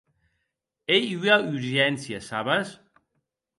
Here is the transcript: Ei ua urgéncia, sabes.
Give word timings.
Ei 0.95 1.05
ua 1.19 1.35
urgéncia, 1.55 2.19
sabes. 2.29 2.67